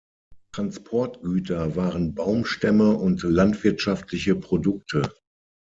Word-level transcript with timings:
Transportgüter 0.51 1.75
waren 1.75 2.15
Baumstämme 2.15 2.95
und 2.95 3.21
landwirtschaftliche 3.21 4.33
Produkte. 4.35 5.07